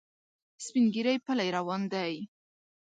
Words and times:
سپین 0.65 0.85
ږیری 0.93 1.15
پلی 1.25 1.49
روان 1.57 1.81
دی. 1.93 2.13